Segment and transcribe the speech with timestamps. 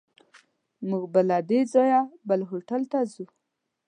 [0.89, 3.25] موږ به له دې ځایه بل هوټل ته ځو.